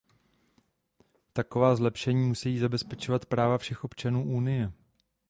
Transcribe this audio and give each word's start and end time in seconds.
Taková 1.33 1.75
zlepšení 1.75 2.27
musejí 2.27 2.57
zabezpečovat 2.59 3.25
práva 3.25 3.57
všech 3.57 3.83
občanů 3.83 4.25
Unie. 4.25 4.71